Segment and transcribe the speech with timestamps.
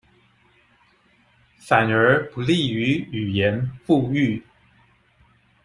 [1.59, 4.41] 反而不利於語言復育